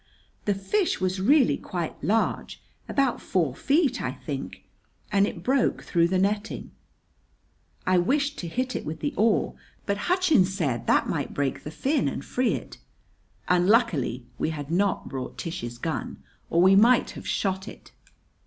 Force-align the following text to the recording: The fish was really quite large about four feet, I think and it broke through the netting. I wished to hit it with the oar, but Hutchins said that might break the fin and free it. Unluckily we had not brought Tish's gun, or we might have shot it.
The 0.45 0.55
fish 0.55 0.99
was 0.99 1.21
really 1.21 1.57
quite 1.57 2.03
large 2.03 2.59
about 2.89 3.21
four 3.21 3.53
feet, 3.53 4.01
I 4.01 4.11
think 4.11 4.63
and 5.11 5.27
it 5.27 5.43
broke 5.43 5.83
through 5.83 6.07
the 6.07 6.17
netting. 6.17 6.71
I 7.85 7.99
wished 7.99 8.39
to 8.39 8.47
hit 8.47 8.75
it 8.75 8.83
with 8.83 9.01
the 9.01 9.13
oar, 9.15 9.53
but 9.85 9.97
Hutchins 10.09 10.51
said 10.55 10.87
that 10.87 11.07
might 11.07 11.35
break 11.35 11.61
the 11.63 11.69
fin 11.69 12.07
and 12.07 12.25
free 12.25 12.55
it. 12.55 12.79
Unluckily 13.47 14.25
we 14.39 14.49
had 14.49 14.71
not 14.71 15.07
brought 15.07 15.37
Tish's 15.37 15.77
gun, 15.77 16.23
or 16.49 16.63
we 16.63 16.75
might 16.75 17.11
have 17.11 17.27
shot 17.27 17.67
it. 17.67 17.91